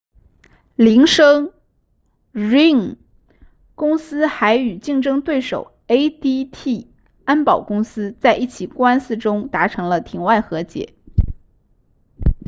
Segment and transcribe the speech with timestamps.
[0.79, 1.53] 铃声
[2.33, 2.95] ring
[3.75, 6.87] 公司还与竞争对手 adt
[7.23, 10.95] 安保公司在一起官司中达成了庭外和解